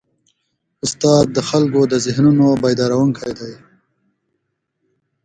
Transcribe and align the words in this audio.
استاد 0.85 1.25
د 1.35 1.37
خلکو 1.49 1.81
د 1.91 1.93
ذهنونو 2.05 2.45
بیدارونکی 2.63 3.31
دی. 3.39 3.53